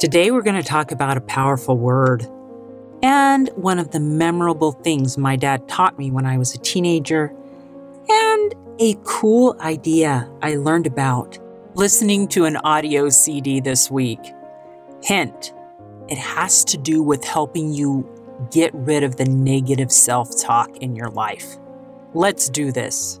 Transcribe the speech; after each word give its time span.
Today, 0.00 0.30
we're 0.30 0.40
going 0.40 0.56
to 0.56 0.66
talk 0.66 0.92
about 0.92 1.18
a 1.18 1.20
powerful 1.20 1.76
word 1.76 2.26
and 3.02 3.50
one 3.54 3.78
of 3.78 3.90
the 3.90 4.00
memorable 4.00 4.72
things 4.72 5.18
my 5.18 5.36
dad 5.36 5.68
taught 5.68 5.98
me 5.98 6.10
when 6.10 6.24
I 6.24 6.38
was 6.38 6.54
a 6.54 6.58
teenager, 6.58 7.34
and 8.08 8.54
a 8.78 8.96
cool 9.04 9.54
idea 9.60 10.26
I 10.40 10.54
learned 10.54 10.86
about 10.86 11.38
listening 11.74 12.28
to 12.28 12.46
an 12.46 12.56
audio 12.64 13.10
CD 13.10 13.60
this 13.60 13.90
week. 13.90 14.20
Hint 15.02 15.52
it 16.08 16.16
has 16.16 16.64
to 16.64 16.78
do 16.78 17.02
with 17.02 17.22
helping 17.22 17.70
you 17.70 18.08
get 18.50 18.72
rid 18.72 19.04
of 19.04 19.16
the 19.16 19.26
negative 19.26 19.92
self 19.92 20.30
talk 20.40 20.74
in 20.78 20.96
your 20.96 21.10
life. 21.10 21.58
Let's 22.14 22.48
do 22.48 22.72
this. 22.72 23.20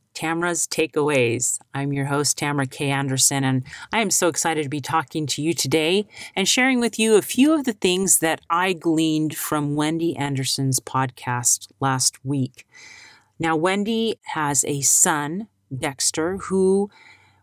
Tamara's 0.13 0.67
Takeaways. 0.67 1.59
I'm 1.73 1.93
your 1.93 2.05
host, 2.05 2.37
Tamara 2.37 2.67
K. 2.67 2.89
Anderson, 2.89 3.43
and 3.43 3.63
I 3.91 4.01
am 4.01 4.11
so 4.11 4.27
excited 4.27 4.63
to 4.63 4.69
be 4.69 4.81
talking 4.81 5.25
to 5.27 5.41
you 5.41 5.53
today 5.53 6.05
and 6.35 6.47
sharing 6.47 6.79
with 6.79 6.99
you 6.99 7.15
a 7.15 7.21
few 7.21 7.53
of 7.53 7.63
the 7.63 7.73
things 7.73 8.19
that 8.19 8.41
I 8.49 8.73
gleaned 8.73 9.35
from 9.35 9.75
Wendy 9.75 10.15
Anderson's 10.15 10.79
podcast 10.79 11.67
last 11.79 12.23
week. 12.25 12.67
Now, 13.39 13.55
Wendy 13.55 14.19
has 14.33 14.63
a 14.65 14.81
son, 14.81 15.47
Dexter, 15.75 16.37
who 16.37 16.89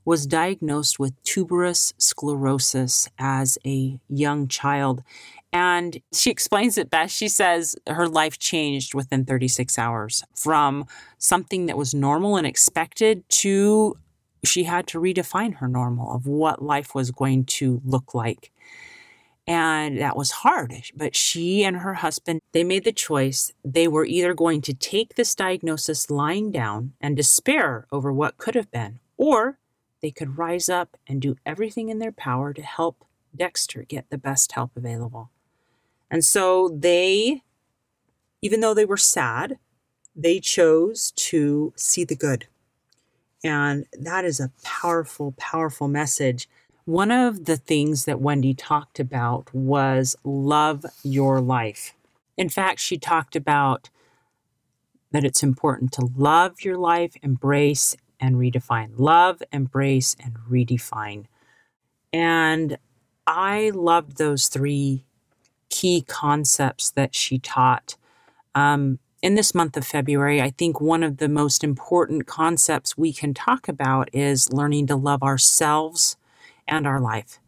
was 0.04 0.26
diagnosed 0.26 0.98
with 0.98 1.22
tuberous 1.22 1.92
sclerosis 1.98 3.08
as 3.18 3.58
a 3.66 3.98
young 4.08 4.48
child. 4.48 5.02
And 5.52 5.98
she 6.12 6.30
explains 6.30 6.76
it 6.76 6.90
best. 6.90 7.16
She 7.16 7.28
says 7.28 7.74
her 7.86 8.06
life 8.06 8.38
changed 8.38 8.94
within 8.94 9.24
36 9.24 9.78
hours 9.78 10.22
from 10.34 10.84
something 11.16 11.66
that 11.66 11.78
was 11.78 11.94
normal 11.94 12.36
and 12.36 12.46
expected 12.46 13.26
to 13.30 13.96
she 14.44 14.64
had 14.64 14.86
to 14.88 15.00
redefine 15.00 15.56
her 15.56 15.68
normal 15.68 16.14
of 16.14 16.26
what 16.26 16.62
life 16.62 16.94
was 16.94 17.10
going 17.10 17.44
to 17.44 17.80
look 17.84 18.14
like. 18.14 18.52
And 19.46 19.98
that 19.98 20.16
was 20.16 20.30
hard. 20.30 20.74
But 20.94 21.16
she 21.16 21.64
and 21.64 21.78
her 21.78 21.94
husband, 21.94 22.40
they 22.52 22.64
made 22.64 22.84
the 22.84 22.92
choice. 22.92 23.50
They 23.64 23.88
were 23.88 24.04
either 24.04 24.34
going 24.34 24.60
to 24.62 24.74
take 24.74 25.14
this 25.14 25.34
diagnosis 25.34 26.10
lying 26.10 26.52
down 26.52 26.92
and 27.00 27.16
despair 27.16 27.86
over 27.90 28.12
what 28.12 28.36
could 28.36 28.54
have 28.54 28.70
been, 28.70 29.00
or 29.16 29.58
they 30.02 30.10
could 30.10 30.36
rise 30.36 30.68
up 30.68 30.96
and 31.06 31.20
do 31.20 31.36
everything 31.46 31.88
in 31.88 31.98
their 31.98 32.12
power 32.12 32.52
to 32.52 32.62
help 32.62 33.04
Dexter 33.34 33.84
get 33.84 34.10
the 34.10 34.18
best 34.18 34.52
help 34.52 34.72
available. 34.76 35.30
And 36.10 36.24
so 36.24 36.68
they, 36.68 37.42
even 38.42 38.60
though 38.60 38.74
they 38.74 38.84
were 38.84 38.96
sad, 38.96 39.58
they 40.16 40.40
chose 40.40 41.12
to 41.12 41.72
see 41.76 42.04
the 42.04 42.16
good. 42.16 42.46
And 43.44 43.86
that 43.92 44.24
is 44.24 44.40
a 44.40 44.50
powerful, 44.64 45.32
powerful 45.36 45.86
message. 45.86 46.48
One 46.84 47.10
of 47.10 47.44
the 47.44 47.56
things 47.56 48.04
that 48.06 48.20
Wendy 48.20 48.54
talked 48.54 48.98
about 48.98 49.54
was 49.54 50.16
love 50.24 50.84
your 51.04 51.40
life. 51.40 51.94
In 52.36 52.48
fact, 52.48 52.80
she 52.80 52.98
talked 52.98 53.36
about 53.36 53.90
that 55.12 55.24
it's 55.24 55.42
important 55.42 55.92
to 55.92 56.08
love 56.16 56.62
your 56.62 56.76
life, 56.76 57.14
embrace, 57.22 57.96
and 58.20 58.36
redefine. 58.36 58.90
Love, 58.96 59.42
embrace, 59.52 60.16
and 60.22 60.34
redefine. 60.50 61.26
And 62.12 62.78
I 63.26 63.70
loved 63.74 64.16
those 64.16 64.48
three 64.48 65.04
key 65.68 66.02
concepts 66.02 66.90
that 66.90 67.14
she 67.14 67.38
taught. 67.38 67.96
Um, 68.54 68.98
in 69.20 69.34
this 69.34 69.54
month 69.54 69.76
of 69.76 69.86
February, 69.86 70.40
I 70.40 70.50
think 70.50 70.80
one 70.80 71.02
of 71.02 71.16
the 71.16 71.28
most 71.28 71.64
important 71.64 72.26
concepts 72.26 72.96
we 72.96 73.12
can 73.12 73.34
talk 73.34 73.68
about 73.68 74.08
is 74.12 74.52
learning 74.52 74.86
to 74.88 74.96
love 74.96 75.22
ourselves 75.22 76.16
and 76.66 76.86
our 76.86 77.00
life. 77.00 77.40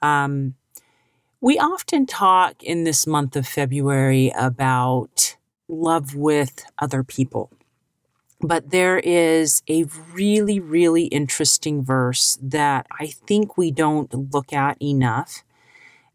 Um, 0.00 0.54
we 1.40 1.58
often 1.58 2.06
talk 2.06 2.62
in 2.62 2.84
this 2.84 3.06
month 3.06 3.36
of 3.36 3.46
February 3.46 4.32
about 4.36 5.36
love 5.68 6.14
with 6.14 6.64
other 6.78 7.02
people. 7.02 7.50
But 8.42 8.70
there 8.70 8.98
is 8.98 9.62
a 9.68 9.84
really, 10.12 10.58
really 10.58 11.04
interesting 11.04 11.82
verse 11.82 12.38
that 12.42 12.86
I 12.98 13.08
think 13.08 13.58
we 13.58 13.70
don't 13.70 14.32
look 14.32 14.52
at 14.52 14.80
enough 14.82 15.42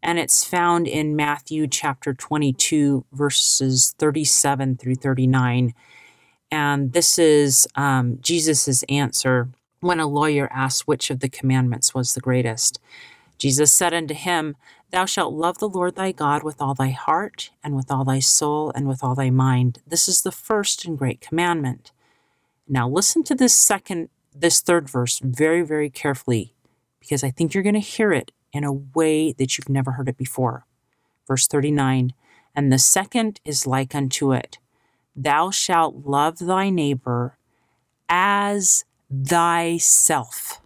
and 0.06 0.20
it's 0.20 0.44
found 0.44 0.86
in 0.86 1.16
Matthew 1.16 1.66
chapter 1.66 2.14
22, 2.14 3.04
verses 3.10 3.92
37 3.98 4.76
through 4.76 4.94
39. 4.94 5.74
And 6.48 6.92
this 6.92 7.18
is 7.18 7.66
um, 7.74 8.18
Jesus' 8.20 8.84
answer 8.84 9.48
when 9.80 9.98
a 9.98 10.06
lawyer 10.06 10.48
asked 10.52 10.86
which 10.86 11.10
of 11.10 11.18
the 11.18 11.28
commandments 11.28 11.92
was 11.92 12.14
the 12.14 12.20
greatest. 12.20 12.78
Jesus 13.36 13.72
said 13.72 13.92
unto 13.92 14.14
him, 14.14 14.54
Thou 14.92 15.06
shalt 15.06 15.34
love 15.34 15.58
the 15.58 15.68
Lord 15.68 15.96
thy 15.96 16.12
God 16.12 16.44
with 16.44 16.62
all 16.62 16.74
thy 16.74 16.90
heart, 16.90 17.50
and 17.64 17.74
with 17.74 17.90
all 17.90 18.04
thy 18.04 18.20
soul, 18.20 18.70
and 18.76 18.86
with 18.86 19.02
all 19.02 19.16
thy 19.16 19.30
mind. 19.30 19.80
This 19.88 20.06
is 20.06 20.22
the 20.22 20.30
first 20.30 20.84
and 20.84 20.96
great 20.96 21.20
commandment. 21.20 21.90
Now 22.68 22.88
listen 22.88 23.24
to 23.24 23.34
this 23.34 23.56
second, 23.56 24.10
this 24.32 24.60
third 24.60 24.88
verse 24.88 25.18
very, 25.18 25.62
very 25.62 25.90
carefully, 25.90 26.54
because 27.00 27.24
I 27.24 27.32
think 27.32 27.54
you're 27.54 27.64
going 27.64 27.74
to 27.74 27.80
hear 27.80 28.12
it 28.12 28.30
in 28.52 28.64
a 28.64 28.72
way 28.72 29.32
that 29.32 29.56
you've 29.56 29.68
never 29.68 29.92
heard 29.92 30.08
it 30.08 30.16
before. 30.16 30.66
Verse 31.26 31.46
39 31.46 32.12
And 32.54 32.72
the 32.72 32.78
second 32.78 33.40
is 33.44 33.66
like 33.66 33.94
unto 33.94 34.32
it 34.32 34.58
Thou 35.14 35.50
shalt 35.50 36.06
love 36.06 36.38
thy 36.38 36.70
neighbor 36.70 37.38
as 38.08 38.84
thyself. 39.10 40.60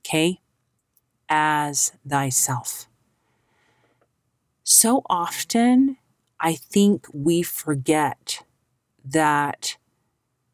Okay? 0.00 0.40
As 1.28 1.92
thyself. 2.06 2.86
So 4.62 5.02
often, 5.08 5.96
I 6.40 6.54
think 6.54 7.06
we 7.12 7.42
forget 7.42 8.42
that 9.04 9.76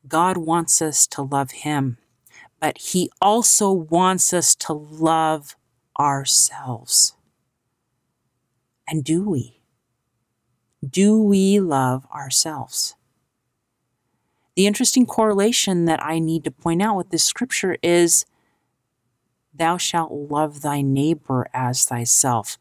God 0.07 0.37
wants 0.37 0.81
us 0.81 1.07
to 1.09 1.23
love 1.23 1.51
Him, 1.51 1.99
but 2.61 2.79
He 2.79 3.11
also 3.21 3.73
wants 3.73 4.33
us 4.33 4.55
to 4.57 4.73
love 4.73 5.57
ourselves. 5.99 7.15
And 8.89 9.05
do 9.05 9.29
we? 9.29 9.61
Do 10.89 11.23
we 11.23 11.61
love 11.61 12.07
ourselves? 12.15 12.95
The 14.57 14.67
interesting 14.67 15.07
correlation 15.07 15.87
that 15.87 16.03
I 16.03 16.19
need 16.19 16.45
to 16.45 16.51
point 16.51 16.83
out 16.83 16.97
with 16.97 17.11
this 17.11 17.25
scripture 17.25 17.77
is 17.83 18.25
thou 19.53 19.77
shalt 19.77 20.13
love 20.13 20.63
thy 20.63 20.81
neighbor 20.81 21.49
as 21.53 21.85
thyself. 21.85 22.59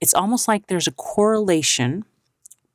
It's 0.00 0.14
almost 0.14 0.46
like 0.46 0.66
there's 0.66 0.86
a 0.86 0.92
correlation 0.92 2.04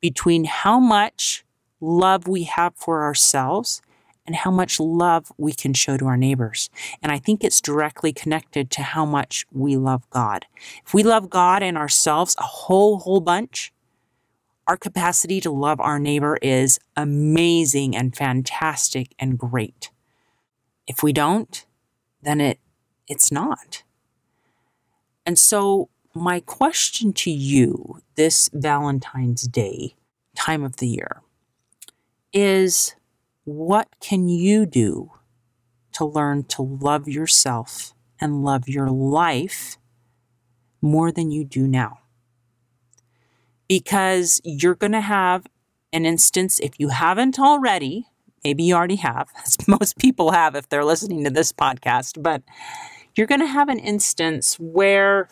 between 0.02 0.46
how 0.46 0.80
much 0.80 1.46
love 1.80 2.28
we 2.28 2.44
have 2.44 2.76
for 2.76 3.04
ourselves 3.04 3.82
and 4.30 4.36
how 4.36 4.52
much 4.52 4.80
love 4.80 5.32
we 5.40 5.52
can 5.52 5.74
show 5.74 5.98
to 5.98 6.06
our 6.06 6.16
neighbors. 6.16 6.70
And 7.02 7.12
I 7.12 7.18
think 7.18 7.44
it's 7.44 7.60
directly 7.60 8.14
connected 8.14 8.70
to 8.70 8.84
how 8.84 9.04
much 9.04 9.44
we 9.52 9.76
love 9.76 10.08
God. 10.12 10.46
If 10.86 10.94
we 10.94 11.02
love 11.02 11.32
God 11.32 11.64
and 11.64 11.76
ourselves 11.76 12.36
a 12.38 12.44
whole, 12.44 13.00
whole 13.00 13.22
bunch, 13.22 13.74
our 14.68 14.78
capacity 14.78 15.42
to 15.42 15.50
love 15.50 15.80
our 15.80 15.98
neighbor 15.98 16.38
is 16.44 16.80
amazing 16.96 17.96
and 17.96 18.16
fantastic 18.16 19.16
and 19.18 19.36
great. 19.36 19.90
If 20.86 21.02
we 21.02 21.12
don't, 21.12 21.66
then 22.22 22.40
it 22.40 22.60
it's 23.08 23.32
not. 23.32 23.82
And 25.26 25.40
so 25.40 25.90
my 26.14 26.40
question 26.40 27.14
to 27.14 27.32
you 27.32 28.04
this 28.14 28.48
Valentine's 28.54 29.48
Day 29.48 29.96
time 30.36 30.64
of 30.64 30.76
the 30.76 30.88
year 30.88 31.24
is 32.32 32.94
what 33.44 33.88
can 34.00 34.28
you 34.30 34.66
do 34.66 35.12
to 35.94 36.06
learn 36.06 36.44
to 36.44 36.62
love 36.62 37.08
yourself 37.08 37.94
and 38.20 38.44
love 38.44 38.68
your 38.68 38.90
life 38.90 39.78
more 40.82 41.12
than 41.12 41.32
you 41.32 41.44
do 41.44 41.68
now? 41.68 42.00
Because 43.68 44.42
you're 44.44 44.76
going 44.76 44.94
to 44.94 45.02
have 45.02 45.46
an 45.92 46.06
instance, 46.06 46.60
if 46.60 46.80
you 46.80 46.90
haven't 46.90 47.40
already, 47.40 48.08
maybe 48.44 48.64
you 48.64 48.76
already 48.76 48.98
have, 48.98 49.30
as 49.46 49.58
most 49.68 49.98
people 49.98 50.32
have 50.32 50.56
if 50.56 50.70
they're 50.70 50.86
listening 50.86 51.24
to 51.24 51.30
this 51.30 51.52
podcast, 51.52 52.22
but 52.22 52.44
you're 53.16 53.28
going 53.28 53.42
to 53.42 53.48
have 53.48 53.70
an 53.70 53.80
instance 53.80 54.56
where 54.60 55.28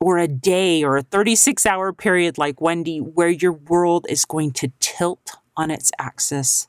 or 0.00 0.18
a 0.18 0.28
day 0.28 0.84
or 0.84 0.96
a 0.96 1.02
36 1.02 1.64
hour 1.64 1.92
period 1.92 2.36
like 2.36 2.60
Wendy 2.60 2.98
where 2.98 3.28
your 3.28 3.52
world 3.52 4.06
is 4.08 4.24
going 4.24 4.52
to 4.52 4.70
tilt 4.80 5.36
on 5.56 5.70
its 5.70 5.92
axis 5.98 6.68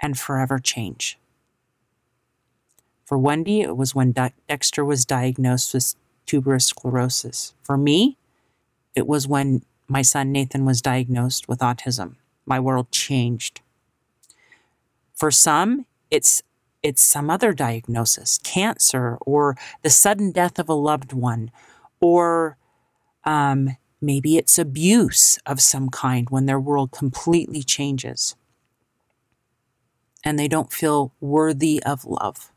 and 0.00 0.18
forever 0.18 0.58
change. 0.58 1.18
For 3.04 3.18
Wendy, 3.18 3.60
it 3.60 3.76
was 3.76 3.94
when 3.94 4.12
Dexter 4.12 4.84
was 4.84 5.04
diagnosed 5.04 5.74
with 5.74 5.94
tuberous 6.26 6.66
sclerosis. 6.66 7.54
For 7.62 7.76
me, 7.76 8.16
it 8.94 9.06
was 9.06 9.28
when 9.28 9.62
my 9.88 10.02
son 10.02 10.32
Nathan 10.32 10.64
was 10.64 10.80
diagnosed 10.80 11.48
with 11.48 11.58
autism. 11.58 12.16
My 12.46 12.58
world 12.58 12.90
changed. 12.90 13.60
For 15.14 15.30
some, 15.30 15.86
it's 16.10 16.42
it's 16.82 17.02
some 17.02 17.30
other 17.30 17.54
diagnosis, 17.54 18.38
cancer, 18.44 19.16
or 19.22 19.56
the 19.82 19.88
sudden 19.88 20.32
death 20.32 20.58
of 20.58 20.68
a 20.68 20.74
loved 20.74 21.14
one, 21.14 21.50
or 21.98 22.58
um, 23.24 23.76
maybe 24.04 24.36
it's 24.36 24.58
abuse 24.58 25.38
of 25.46 25.60
some 25.60 25.88
kind 25.88 26.30
when 26.30 26.46
their 26.46 26.60
world 26.60 26.90
completely 26.92 27.62
changes 27.62 28.34
and 30.24 30.38
they 30.38 30.48
don't 30.48 30.72
feel 30.72 31.12
worthy 31.20 31.82
of 31.84 32.04
love 32.04 32.50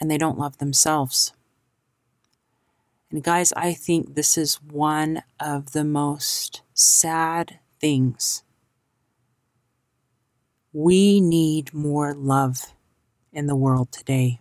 and 0.00 0.10
they 0.10 0.18
don't 0.18 0.38
love 0.38 0.58
themselves. 0.58 1.32
And 3.10 3.22
guys, 3.22 3.52
I 3.52 3.72
think 3.74 4.14
this 4.14 4.36
is 4.36 4.56
one 4.56 5.22
of 5.38 5.72
the 5.72 5.84
most 5.84 6.62
sad 6.74 7.60
things. 7.80 8.42
We 10.72 11.20
need 11.20 11.72
more 11.74 12.14
love 12.14 12.72
in 13.32 13.46
the 13.46 13.56
world 13.56 13.92
today. 13.92 14.40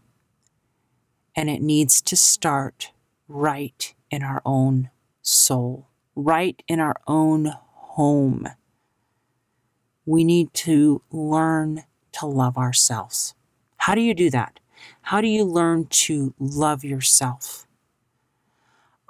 And 1.36 1.50
it 1.50 1.62
needs 1.62 2.02
to 2.02 2.16
start 2.16 2.92
right 3.28 3.94
in 4.10 4.24
our 4.24 4.42
own 4.46 4.90
soul, 5.22 5.88
right 6.16 6.62
in 6.68 6.80
our 6.80 6.96
own 7.08 7.54
home. 7.74 8.48
We 10.06 10.24
need 10.24 10.54
to 10.56 11.02
learn 11.12 11.84
to 12.14 12.26
love 12.26 12.58
ourselves. 12.58 13.36
How 13.78 13.96
do 13.96 14.02
you 14.02 14.14
do 14.14 14.30
that? 14.32 14.60
How 15.04 15.22
do 15.22 15.28
you 15.28 15.44
learn 15.46 15.86
to 15.88 16.34
love 16.40 16.84
yourself? 16.84 17.68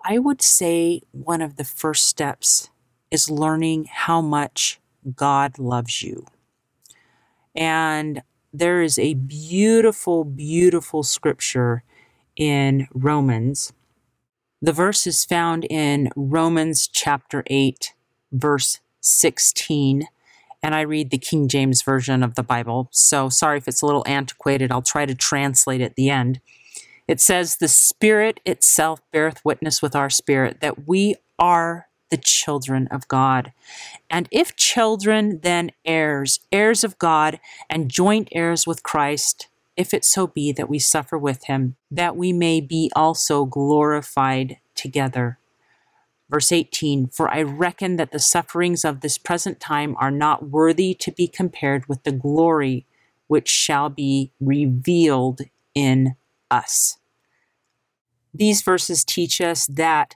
I 0.04 0.20
would 0.20 0.42
say 0.42 1.02
one 1.12 1.42
of 1.42 1.58
the 1.58 1.64
first 1.64 2.08
steps 2.08 2.70
is 3.12 3.30
learning 3.30 3.86
how 3.86 4.22
much 4.22 4.80
God 5.16 5.60
loves 5.60 6.02
you. 6.02 6.26
And 7.56 8.24
there 8.54 8.82
is 8.82 8.98
a 9.00 9.14
beautiful, 9.16 10.24
beautiful 10.24 11.04
scripture 11.04 11.84
in 12.36 12.88
Romans. 12.94 13.74
The 14.62 14.74
verse 14.74 15.08
is 15.08 15.26
found 15.26 15.66
in 15.70 16.10
Romans 16.16 16.88
chapter 16.88 17.44
8, 17.48 17.94
verse 18.32 18.80
16 19.02 20.08
and 20.64 20.76
I 20.76 20.82
read 20.82 21.10
the 21.10 21.18
King 21.18 21.48
James 21.48 21.82
Version 21.82 22.24
of 22.24 22.36
the 22.36 22.44
Bible. 22.44 22.88
So 22.92 23.30
sorry 23.30 23.58
if 23.58 23.68
it's 23.68 23.82
a 23.82 23.86
little 23.86 24.04
antiquated. 24.08 24.72
I'll 24.72 24.82
try 24.82 25.06
to 25.06 25.16
translate 25.16 25.82
at 25.82 25.96
the 25.96 26.10
end. 26.10 26.40
It 27.08 27.20
says, 27.20 27.58
The 27.58 27.68
Spirit 27.68 28.40
itself 28.46 29.02
beareth 29.12 29.44
witness 29.44 29.82
with 29.82 29.96
our 29.96 30.10
spirit 30.10 30.62
that 30.62 30.88
we 30.88 31.16
are 31.40 31.88
the 32.10 32.18
children 32.18 32.88
of 32.92 33.08
God. 33.08 33.54
And 34.10 34.28
if 34.32 34.56
children, 34.56 35.40
then 35.42 35.72
heirs, 35.86 36.40
heirs 36.52 36.84
of 36.84 37.00
God, 37.00 37.40
and 37.70 37.90
joint 37.90 38.28
heirs 38.32 38.68
with 38.68 38.84
Christ, 38.84 39.48
if 39.82 39.94
it 39.94 40.06
so 40.06 40.28
be 40.28 40.52
that 40.52 40.70
we 40.70 40.80
suffer 40.80 41.18
with 41.18 41.46
him, 41.46 41.76
that 41.90 42.16
we 42.16 42.32
may 42.32 42.62
be 42.62 42.92
also 42.96 43.46
glorified 43.46 44.58
together. 44.76 45.40
Verse 46.30 46.52
18 46.52 47.08
For 47.08 47.30
I 47.30 47.42
reckon 47.42 47.98
that 47.98 48.12
the 48.12 48.20
sufferings 48.20 48.86
of 48.86 49.02
this 49.02 49.18
present 49.18 49.60
time 49.60 49.96
are 50.00 50.12
not 50.12 50.50
worthy 50.50 50.94
to 50.94 51.12
be 51.12 51.28
compared 51.28 51.88
with 51.88 52.04
the 52.04 52.12
glory 52.12 52.86
which 53.28 53.50
shall 53.50 53.90
be 53.90 54.32
revealed 54.40 55.42
in 55.74 56.16
us. 56.50 56.98
These 58.34 58.62
verses 58.62 59.04
teach 59.04 59.42
us 59.42 59.66
that 59.68 60.16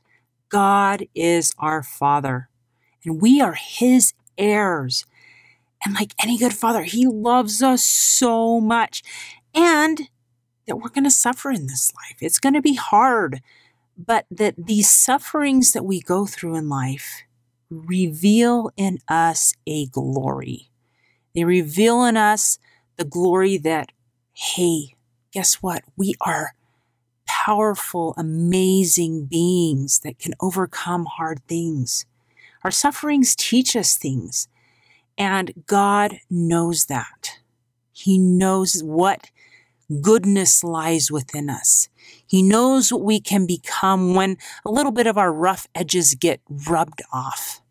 God 0.50 1.08
is 1.16 1.54
our 1.58 1.82
Father 1.82 2.50
and 3.04 3.22
we 3.22 3.42
are 3.42 3.56
His 3.56 4.14
heirs. 4.38 5.06
And 5.86 5.94
like 5.94 6.14
any 6.20 6.38
good 6.38 6.54
father, 6.54 6.84
He 6.84 7.06
loves 7.08 7.62
us 7.62 7.84
so 7.84 8.60
much. 8.60 9.04
And 9.56 10.10
that 10.68 10.78
we're 10.78 10.90
going 10.90 11.06
to 11.06 11.12
suffer 11.12 11.52
in 11.52 11.68
this 11.68 11.94
life. 11.96 12.18
It's 12.22 12.40
going 12.40 12.54
to 12.54 12.62
be 12.62 12.76
hard 12.76 13.42
but 13.98 14.26
that 14.30 14.56
these 14.58 14.90
sufferings 14.92 15.74
that 15.74 15.86
we 15.86 16.02
go 16.02 16.26
through 16.26 16.56
in 16.56 16.70
life 16.70 17.24
reveal 17.70 18.72
in 18.78 19.00
us 19.08 19.54
a 19.66 19.88
glory. 19.88 20.70
They 21.34 21.44
reveal 21.44 22.04
in 22.04 22.18
us 22.18 22.60
the 22.98 23.06
glory 23.06 23.58
that, 23.58 23.92
hey, 24.34 24.96
guess 25.32 25.56
what? 25.56 25.84
We 25.96 26.16
are 26.22 26.54
powerful, 27.26 28.14
amazing 28.18 29.26
beings 29.26 30.00
that 30.00 30.20
can 30.20 30.34
overcome 30.40 31.06
hard 31.06 31.42
things. 31.48 32.06
Our 32.64 32.72
sufferings 32.72 33.36
teach 33.36 33.76
us 33.76 33.96
things, 33.96 34.48
and 35.18 35.66
God 35.68 36.20
knows 36.30 36.86
that. 36.86 37.40
He 37.92 38.18
knows 38.18 38.82
what 38.84 39.30
goodness 40.02 40.64
lies 40.64 41.12
within 41.12 41.50
us. 41.50 41.90
He 42.26 42.42
knows 42.42 42.92
what 42.92 43.04
we 43.04 43.20
can 43.20 43.46
become 43.46 44.16
when 44.16 44.38
a 44.66 44.72
little 44.72 44.92
bit 44.92 45.08
of 45.08 45.18
our 45.18 45.32
rough 45.32 45.68
edges 45.76 46.16
get 46.16 46.42
rubbed 46.50 47.02
off. 47.12 47.62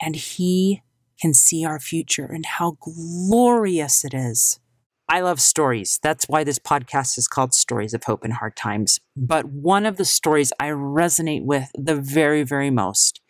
And 0.00 0.16
He 0.16 0.82
can 1.20 1.34
see 1.34 1.64
our 1.64 1.80
future 1.80 2.26
and 2.26 2.44
how 2.44 2.76
glorious 2.80 4.04
it 4.04 4.14
is. 4.14 4.60
I 5.08 5.20
love 5.20 5.40
stories. 5.40 6.00
That's 6.02 6.24
why 6.28 6.44
this 6.44 6.58
podcast 6.58 7.18
is 7.18 7.28
called 7.28 7.52
Stories 7.52 7.92
of 7.94 8.04
Hope 8.04 8.24
in 8.24 8.30
Hard 8.30 8.56
Times. 8.56 8.98
But 9.14 9.44
one 9.44 9.84
of 9.84 9.96
the 9.96 10.04
stories 10.04 10.52
I 10.58 10.68
resonate 10.68 11.44
with 11.44 11.70
the 11.74 11.94
very, 11.94 12.42
very 12.42 12.70
most 12.70 13.20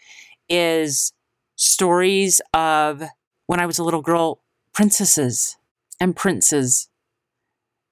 is 0.49 1.13
stories 1.57 2.41
of 2.53 3.03
when 3.47 3.61
I 3.61 3.67
was 3.67 3.79
a 3.79 3.85
little 3.85 4.03
girl, 4.03 4.43
princesses 4.73 5.57
and 6.01 6.15
princes 6.15 6.89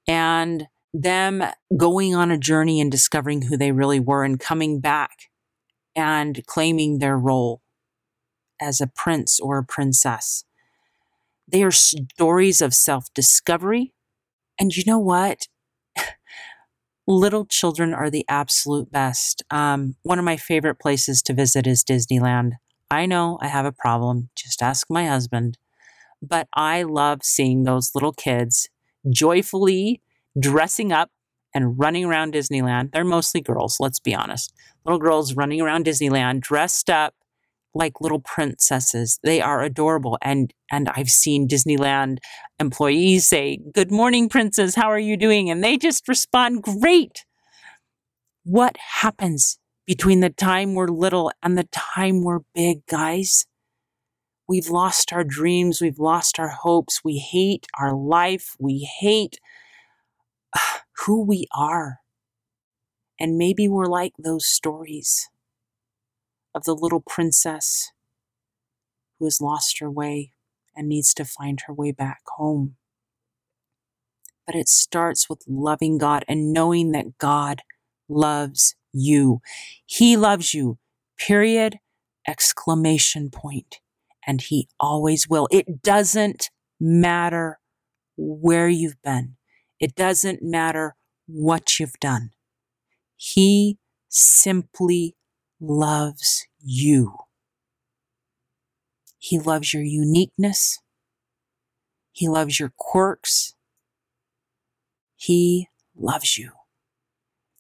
and 0.07 0.67
them 0.95 1.43
going 1.77 2.15
on 2.15 2.31
a 2.31 2.39
journey 2.39 2.81
and 2.81 2.91
discovering 2.91 3.43
who 3.43 3.56
they 3.56 3.73
really 3.73 4.01
were 4.01 4.25
and 4.25 4.39
coming 4.39 4.81
back 4.81 5.31
and 5.97 6.44
claiming 6.47 6.99
their 6.99 7.19
role 7.19 7.63
as 8.61 8.81
a 8.81 8.87
prince 8.87 9.41
or 9.41 9.59
a 9.59 9.65
princess. 9.65 10.44
They 11.49 11.63
are 11.63 11.71
stories 11.71 12.61
of 12.61 12.75
self 12.75 13.13
discovery. 13.15 13.93
And 14.59 14.77
you 14.77 14.85
know 14.87 14.99
what? 14.99 15.49
Little 17.06 17.47
children 17.47 17.93
are 17.93 18.11
the 18.11 18.25
absolute 18.29 18.91
best. 18.93 19.43
Um, 19.51 19.97
one 20.03 20.19
of 20.19 20.25
my 20.25 20.37
favorite 20.37 20.79
places 20.79 21.21
to 21.23 21.35
visit 21.35 21.67
is 21.67 21.85
Disneyland. 21.85 22.53
I 22.91 23.06
know 23.06 23.39
I 23.41 23.49
have 23.49 23.67
a 23.67 23.73
problem. 23.73 24.31
Just 24.37 24.63
ask 24.63 24.87
my 24.89 25.06
husband. 25.06 25.59
But 26.23 26.47
I 26.55 26.85
love 26.85 27.25
seeing 27.25 27.65
those 27.65 27.91
little 27.94 28.13
kids 28.13 28.69
joyfully 29.11 30.01
dressing 30.39 30.93
up 30.93 31.11
and 31.55 31.79
running 31.79 32.05
around 32.05 32.35
Disneyland. 32.35 32.93
They're 32.93 33.05
mostly 33.05 33.41
girls, 33.41 33.77
let's 33.79 34.01
be 34.01 34.15
honest. 34.15 34.53
Little 34.85 34.99
girls 34.99 35.35
running 35.35 35.61
around 35.61 35.85
Disneyland 35.85 36.41
dressed 36.41 36.89
up 36.89 37.15
like 37.75 38.01
little 38.01 38.21
princesses. 38.21 39.19
They 39.23 39.41
are 39.41 39.63
adorable. 39.63 40.19
And 40.23 40.53
and 40.71 40.89
I've 40.91 41.09
seen 41.09 41.49
Disneyland 41.49 42.19
employees 42.59 43.29
say, 43.29 43.59
"Good 43.73 43.91
morning, 43.91 44.29
princess. 44.29 44.75
How 44.75 44.89
are 44.91 44.99
you 44.99 45.17
doing?" 45.17 45.51
and 45.51 45.63
they 45.63 45.77
just 45.79 46.09
respond, 46.09 46.63
"Great." 46.63 47.25
What 48.44 48.77
happens 48.77 49.59
between 49.87 50.21
the 50.21 50.31
time 50.31 50.75
we're 50.75 50.89
little 50.89 51.31
and 51.43 51.56
the 51.56 51.69
time 51.73 52.23
we're 52.23 52.41
big, 52.55 52.85
guys? 52.87 53.47
We've 54.49 54.69
lost 54.69 55.13
our 55.13 55.25
dreams. 55.25 55.81
We've 55.81 55.99
lost 55.99 56.39
our 56.39 56.49
hopes. 56.49 57.01
We 57.05 57.19
hate 57.19 57.67
our 57.79 57.94
life. 57.94 58.56
We 58.58 58.89
hate 59.01 59.39
who 61.06 61.25
we 61.25 61.46
are. 61.55 61.99
And 63.20 63.39
maybe 63.39 63.69
we're 63.69 63.87
like 63.87 64.13
those 64.19 64.46
stories 64.46 65.29
of 66.55 66.65
the 66.65 66.75
little 66.75 67.01
princess 67.01 67.93
who 69.19 69.27
has 69.27 69.41
lost 69.41 69.79
her 69.79 69.91
way 69.91 70.32
and 70.75 70.89
needs 70.89 71.15
to 71.15 71.25
find 71.25 71.63
her 71.67 71.72
way 71.72 71.93
back 71.93 72.22
home. 72.37 72.77
But 74.44 74.56
it 74.56 74.69
starts 74.69 75.29
with 75.29 75.44
loving 75.46 75.99
God 75.99 76.25
and 76.27 76.53
knowing 76.53 76.91
that 76.93 77.17
God 77.19 77.63
loves 78.08 78.75
you. 78.93 79.41
He 79.87 80.17
loves 80.17 80.53
you, 80.53 80.79
period, 81.17 81.79
exclamation 82.27 83.31
point 83.31 83.79
and 84.26 84.41
He 84.41 84.69
always 84.79 85.29
will. 85.29 85.48
It 85.50 85.82
doesn't 85.82 86.50
matter 86.81 87.58
where 88.17 88.69
you've 88.69 89.00
been. 89.02 89.36
It 89.81 89.94
doesn't 89.94 90.43
matter 90.43 90.96
what 91.26 91.79
you've 91.79 91.98
done. 92.00 92.31
He 93.17 93.79
simply 94.08 95.17
loves 95.60 96.46
you. 96.60 97.17
He 99.19 99.38
loves 99.38 99.72
your 99.72 99.84
uniqueness. 99.84 100.81
He 102.12 102.29
loves 102.29 102.58
your 102.58 102.72
quirks. 102.76 103.55
He 105.17 105.69
loves 105.96 106.36
you. 106.36 106.50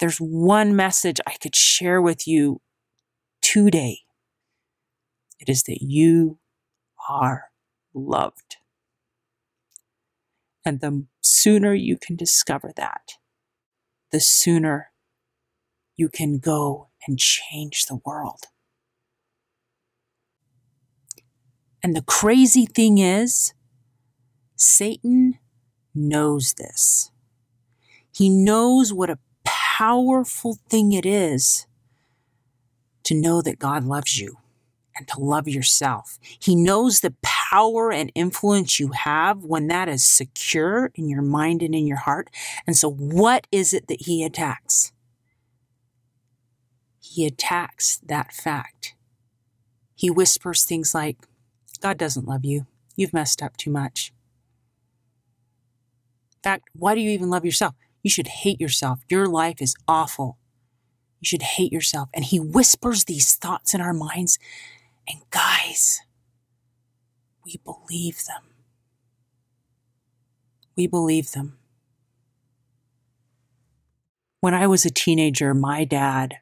There's 0.00 0.18
one 0.18 0.74
message 0.74 1.20
I 1.26 1.36
could 1.40 1.54
share 1.54 2.02
with 2.02 2.26
you 2.26 2.60
today. 3.40 4.00
It 5.38 5.48
is 5.48 5.62
that 5.64 5.78
you 5.80 6.38
are 7.08 7.50
loved. 7.94 8.56
And 10.64 10.80
the 10.80 11.06
sooner 11.20 11.74
you 11.74 11.96
can 11.96 12.16
discover 12.16 12.72
that, 12.76 13.12
the 14.10 14.20
sooner 14.20 14.92
you 15.96 16.08
can 16.08 16.38
go 16.38 16.88
and 17.06 17.18
change 17.18 17.86
the 17.86 17.98
world. 18.04 18.44
And 21.82 21.96
the 21.96 22.02
crazy 22.02 22.64
thing 22.64 22.98
is, 22.98 23.54
Satan 24.54 25.38
knows 25.94 26.54
this. 26.54 27.10
He 28.12 28.28
knows 28.28 28.92
what 28.92 29.10
a 29.10 29.18
powerful 29.44 30.58
thing 30.68 30.92
it 30.92 31.04
is 31.04 31.66
to 33.04 33.14
know 33.14 33.42
that 33.42 33.58
God 33.58 33.84
loves 33.84 34.18
you 34.18 34.38
and 34.96 35.08
to 35.08 35.20
love 35.20 35.48
yourself. 35.48 36.18
He 36.22 36.54
knows 36.54 37.00
the 37.00 37.14
power 37.22 37.92
and 37.92 38.12
influence 38.14 38.78
you 38.78 38.88
have 38.92 39.44
when 39.44 39.68
that 39.68 39.88
is 39.88 40.04
secure 40.04 40.90
in 40.94 41.08
your 41.08 41.22
mind 41.22 41.62
and 41.62 41.74
in 41.74 41.86
your 41.86 41.98
heart. 41.98 42.30
And 42.66 42.76
so, 42.76 42.90
what 42.90 43.46
is 43.52 43.72
it 43.72 43.88
that 43.88 44.02
he 44.02 44.24
attacks? 44.24 44.92
He 47.00 47.26
attacks 47.26 48.00
that 48.06 48.32
fact. 48.32 48.94
He 49.94 50.10
whispers 50.10 50.64
things 50.64 50.94
like, 50.94 51.18
God 51.80 51.98
doesn't 51.98 52.26
love 52.26 52.44
you. 52.44 52.66
You've 52.96 53.12
messed 53.12 53.42
up 53.42 53.56
too 53.56 53.70
much. 53.70 54.12
In 56.36 56.42
fact, 56.42 56.68
why 56.72 56.94
do 56.94 57.00
you 57.00 57.10
even 57.10 57.30
love 57.30 57.44
yourself? 57.44 57.74
You 58.02 58.10
should 58.10 58.28
hate 58.28 58.60
yourself. 58.60 59.00
Your 59.08 59.26
life 59.26 59.60
is 59.60 59.74
awful. 59.86 60.38
You 61.20 61.26
should 61.26 61.42
hate 61.42 61.72
yourself. 61.72 62.08
And 62.12 62.24
he 62.24 62.40
whispers 62.40 63.04
these 63.04 63.36
thoughts 63.36 63.74
in 63.74 63.80
our 63.80 63.92
minds. 63.92 64.38
And 65.08 65.20
guys, 65.30 66.00
we 67.44 67.60
believe 67.64 68.24
them. 68.24 68.42
We 70.76 70.86
believe 70.86 71.32
them. 71.32 71.58
When 74.40 74.54
I 74.54 74.66
was 74.66 74.84
a 74.84 74.90
teenager, 74.90 75.54
my 75.54 75.84
dad 75.84 76.36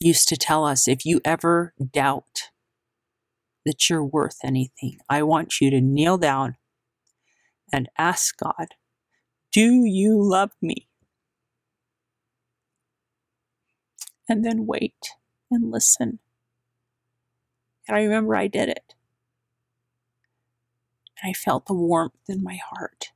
used 0.00 0.28
to 0.28 0.36
tell 0.36 0.64
us 0.64 0.86
if 0.86 1.04
you 1.04 1.20
ever 1.24 1.74
doubt 1.92 2.50
that 3.64 3.90
you're 3.90 4.04
worth 4.04 4.38
anything. 4.44 4.98
I 5.10 5.22
want 5.24 5.60
you 5.60 5.70
to 5.70 5.80
kneel 5.80 6.18
down 6.18 6.56
and 7.72 7.88
ask 7.98 8.36
God, 8.38 8.68
Do 9.52 9.84
you 9.84 10.22
love 10.22 10.52
me? 10.62 10.88
And 14.28 14.44
then 14.44 14.66
wait 14.66 15.10
and 15.50 15.70
listen. 15.70 16.20
And 17.86 17.96
I 17.96 18.02
remember 18.02 18.34
I 18.34 18.46
did 18.46 18.68
it. 18.68 18.94
And 21.22 21.30
I 21.30 21.32
felt 21.32 21.66
the 21.66 21.74
warmth 21.74 22.14
in 22.28 22.42
my 22.42 22.58
heart. 22.70 23.12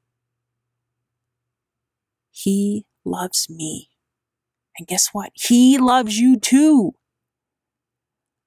He 2.31 2.87
loves 3.05 3.49
me. 3.51 3.91
And 4.79 4.87
guess 4.87 5.09
what? 5.13 5.33
He 5.35 5.77
loves 5.79 6.19
you 6.19 6.39
too. 6.39 6.95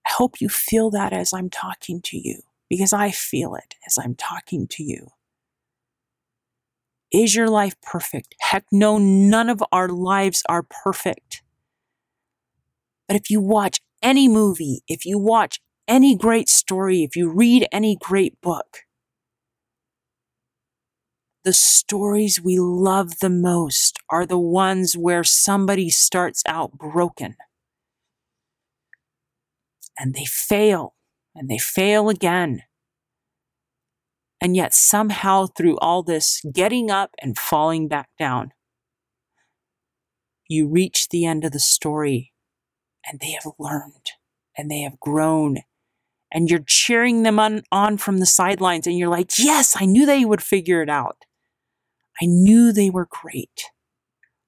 I 0.05 0.11
hope 0.13 0.41
you 0.41 0.49
feel 0.49 0.89
that 0.91 1.13
as 1.13 1.33
I'm 1.33 1.49
talking 1.49 2.01
to 2.01 2.17
you, 2.17 2.41
because 2.69 2.93
I 2.93 3.11
feel 3.11 3.55
it 3.55 3.75
as 3.85 3.97
I'm 3.97 4.15
talking 4.15 4.67
to 4.67 4.83
you. 4.83 5.09
Is 7.11 7.35
your 7.35 7.47
life 7.47 7.75
perfect? 7.81 8.33
Heck 8.39 8.65
no, 8.71 8.97
none 8.97 9.49
of 9.49 9.63
our 9.71 9.87
lives 9.87 10.41
are 10.49 10.63
perfect. 10.63 11.43
But 13.07 13.15
if 13.15 13.29
you 13.29 13.39
watch 13.39 13.79
any 14.01 14.27
movie, 14.27 14.81
if 14.87 15.05
you 15.05 15.19
watch 15.19 15.61
any 15.87 16.15
great 16.15 16.49
story, 16.49 17.03
if 17.03 17.15
you 17.15 17.29
read 17.29 17.67
any 17.71 17.97
great 17.99 18.39
book, 18.41 18.79
the 21.43 21.53
stories 21.53 22.41
we 22.41 22.57
love 22.57 23.19
the 23.19 23.29
most 23.29 23.99
are 24.09 24.25
the 24.25 24.39
ones 24.39 24.95
where 24.95 25.23
somebody 25.23 25.89
starts 25.89 26.41
out 26.47 26.71
broken 26.77 27.35
and 29.99 30.13
they 30.13 30.25
fail 30.25 30.95
and 31.35 31.49
they 31.49 31.57
fail 31.57 32.09
again. 32.09 32.63
And 34.39 34.55
yet, 34.55 34.73
somehow, 34.73 35.47
through 35.47 35.77
all 35.77 36.03
this 36.03 36.41
getting 36.53 36.91
up 36.91 37.11
and 37.21 37.37
falling 37.37 37.87
back 37.87 38.09
down, 38.19 38.51
you 40.49 40.67
reach 40.67 41.09
the 41.09 41.25
end 41.25 41.45
of 41.45 41.53
the 41.53 41.59
story 41.59 42.33
and 43.05 43.19
they 43.19 43.31
have 43.31 43.53
learned 43.57 44.11
and 44.57 44.69
they 44.69 44.81
have 44.81 44.99
grown. 44.99 45.57
And 46.33 46.49
you're 46.49 46.63
cheering 46.65 47.21
them 47.21 47.37
on, 47.39 47.61
on 47.71 47.97
from 47.97 48.17
the 48.17 48.25
sidelines 48.25 48.87
and 48.87 48.97
you're 48.97 49.07
like, 49.07 49.37
yes, 49.37 49.75
I 49.79 49.85
knew 49.85 50.05
they 50.05 50.25
would 50.25 50.41
figure 50.41 50.81
it 50.81 50.89
out. 50.89 51.25
I 52.21 52.25
knew 52.25 52.73
they 52.73 52.89
were 52.89 53.07
great. 53.09 53.65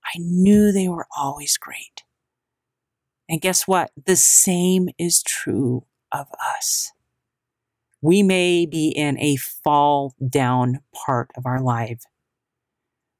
I 0.03 0.17
knew 0.17 0.71
they 0.71 0.87
were 0.87 1.05
always 1.15 1.57
great. 1.57 2.03
And 3.29 3.41
guess 3.41 3.67
what? 3.67 3.91
The 4.05 4.15
same 4.15 4.89
is 4.97 5.23
true 5.23 5.85
of 6.11 6.27
us. 6.57 6.91
We 8.01 8.23
may 8.23 8.65
be 8.65 8.89
in 8.89 9.19
a 9.19 9.35
fall 9.35 10.13
down 10.27 10.81
part 10.93 11.31
of 11.35 11.45
our 11.45 11.59
life. 11.59 12.03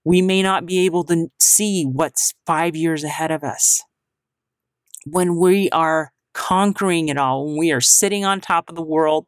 We 0.03 0.22
may 0.22 0.43
not 0.43 0.67
be 0.67 0.86
able 0.86 1.03
to 1.05 1.31
see 1.39 1.84
what's 1.84 2.36
five 2.45 2.75
years 2.75 3.03
ahead 3.03 3.31
of 3.31 3.43
us. 3.43 3.84
When 5.05 5.38
we 5.38 5.69
are 5.72 6.12
conquering 6.36 7.08
it 7.08 7.18
all, 7.18 7.46
when 7.48 7.58
we 7.58 7.72
are 7.72 7.82
sitting 7.82 8.24
on 8.24 8.42
top 8.42 8.70
of 8.70 8.75
the 8.75 8.84
world, 8.84 9.27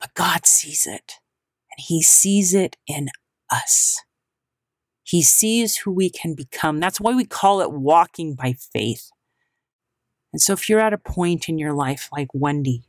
but 0.00 0.14
God 0.14 0.46
sees 0.46 0.86
it 0.86 1.14
and 1.70 1.84
He 1.84 2.02
sees 2.02 2.54
it 2.54 2.76
in 2.86 3.08
us. 3.50 4.00
He 5.02 5.22
sees 5.22 5.78
who 5.78 5.90
we 5.90 6.10
can 6.10 6.34
become. 6.34 6.78
That's 6.78 7.00
why 7.00 7.14
we 7.14 7.24
call 7.24 7.60
it 7.60 7.72
walking 7.72 8.34
by 8.34 8.52
faith. 8.52 9.10
And 10.32 10.40
so, 10.40 10.52
if 10.52 10.68
you're 10.68 10.80
at 10.80 10.92
a 10.92 10.98
point 10.98 11.48
in 11.48 11.58
your 11.58 11.72
life 11.72 12.08
like 12.12 12.28
Wendy, 12.32 12.84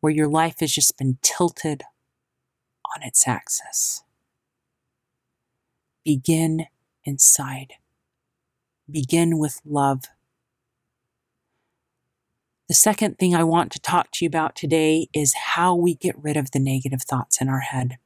where 0.00 0.12
your 0.12 0.28
life 0.28 0.60
has 0.60 0.72
just 0.72 0.96
been 0.96 1.18
tilted 1.22 1.82
on 2.96 3.02
its 3.02 3.26
axis, 3.26 4.02
begin 6.04 6.66
inside. 7.04 7.74
Begin 8.90 9.38
with 9.38 9.60
love. 9.64 10.04
The 12.70 12.74
second 12.74 13.18
thing 13.18 13.34
I 13.34 13.42
want 13.42 13.72
to 13.72 13.80
talk 13.80 14.12
to 14.12 14.24
you 14.24 14.28
about 14.28 14.54
today 14.54 15.08
is 15.12 15.34
how 15.34 15.74
we 15.74 15.96
get 15.96 16.14
rid 16.16 16.36
of 16.36 16.52
the 16.52 16.60
negative 16.60 17.02
thoughts 17.02 17.40
in 17.40 17.48
our 17.48 17.58
head. 17.58 17.98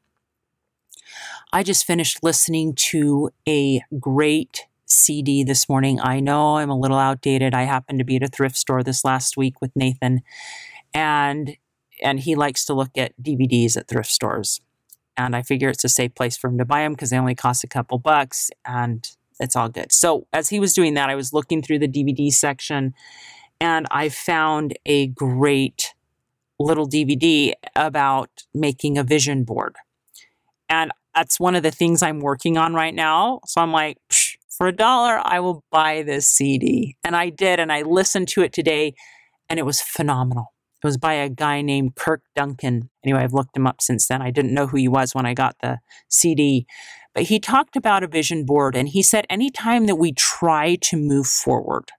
I 1.53 1.63
just 1.63 1.85
finished 1.85 2.23
listening 2.23 2.75
to 2.77 3.29
a 3.47 3.83
great 4.01 4.65
CD 4.87 5.45
this 5.45 5.69
morning. 5.69 6.01
I 6.01 6.19
know 6.21 6.57
I'm 6.57 6.71
a 6.71 6.79
little 6.79 6.97
outdated. 6.97 7.53
I 7.53 7.65
happened 7.65 7.99
to 7.99 8.07
be 8.07 8.17
at 8.17 8.23
a 8.23 8.27
thrift 8.27 8.57
store 8.57 8.83
this 8.83 9.05
last 9.05 9.37
week 9.37 9.61
with 9.61 9.71
Nathan, 9.77 10.23
and 10.95 11.59
and 12.03 12.21
he 12.21 12.35
likes 12.35 12.65
to 12.65 12.73
look 12.73 12.97
at 12.97 13.13
DVDs 13.23 13.77
at 13.77 13.87
thrift 13.87 14.11
stores. 14.11 14.63
And 15.15 15.37
I 15.37 15.43
figure 15.43 15.69
it's 15.69 15.85
a 15.85 15.91
safe 15.91 16.15
place 16.15 16.39
for 16.39 16.49
him 16.49 16.57
to 16.57 16.65
buy 16.65 16.85
them 16.85 16.93
because 16.93 17.11
they 17.11 17.19
only 17.19 17.35
cost 17.35 17.65
a 17.65 17.69
couple 17.69 17.99
bucks 17.99 18.51
and 18.65 19.07
it's 19.39 19.57
all 19.57 19.69
good. 19.69 19.93
So 19.93 20.27
as 20.33 20.49
he 20.49 20.59
was 20.59 20.73
doing 20.73 20.95
that, 20.95 21.11
I 21.11 21.17
was 21.17 21.35
looking 21.35 21.61
through 21.61 21.81
the 21.81 21.89
DVD 21.89 22.33
section 22.33 22.95
and 23.65 23.87
I 23.91 24.11
found 24.11 24.77
a 24.85 25.07
great 25.07 25.95
little 26.59 26.87
DVD 26.87 27.55
about 27.75 28.29
making 28.53 28.99
a 28.99 29.03
vision 29.03 29.43
board. 29.43 29.77
And 30.69 30.93
that's 31.15 31.41
one 31.41 31.55
of 31.55 31.63
the 31.63 31.71
things 31.71 32.03
I'm 32.03 32.21
working 32.21 32.59
on 32.59 32.75
right 32.75 32.95
now. 32.95 33.41
So 33.47 33.63
I'm 33.63 33.73
like, 33.73 33.97
for 34.51 34.67
a 34.67 34.73
dollar, 34.73 35.19
I 35.25 35.41
will 35.41 35.65
buy 35.71 36.03
this 36.03 36.29
CD. 36.29 36.99
And 37.03 37.17
I 37.17 37.31
did, 37.31 37.59
and 37.59 37.73
I 37.73 37.81
listened 37.81 38.29
to 38.29 38.43
it 38.43 38.53
today, 38.53 38.93
and 39.49 39.59
it 39.59 39.65
was 39.65 39.81
phenomenal. 39.81 40.53
It 40.83 40.87
was 40.87 40.99
by 40.99 41.15
a 41.15 41.31
guy 41.31 41.63
named 41.63 41.97
Kirk 41.97 42.21
Duncan. 42.37 42.91
Anyway, 43.03 43.21
I've 43.21 43.33
looked 43.33 43.57
him 43.57 43.67
up 43.67 43.81
since 43.81 44.07
then. 44.09 44.21
I 44.21 44.31
didn't 44.31 44.53
know 44.53 44.67
who 44.67 44.77
he 44.77 44.89
was 44.89 45.15
when 45.15 45.25
I 45.25 45.33
got 45.33 45.57
the 45.63 45.79
CD. 46.09 46.67
But 47.15 47.25
he 47.25 47.41
talked 47.41 47.77
about 47.77 48.05
a 48.05 48.09
vision 48.09 48.45
board, 48.45 48.77
and 48.77 48.91
he 48.91 49.03
said 49.03 49.25
anytime 49.31 49.87
that 49.87 49.97
we 49.97 50.13
try 50.13 50.77
to 50.83 50.99
move 50.99 51.27
forward 51.27 51.93